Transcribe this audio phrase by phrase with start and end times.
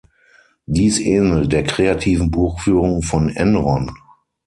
[0.65, 3.91] Dies ähnelt der kreativen Buchführung von Enron.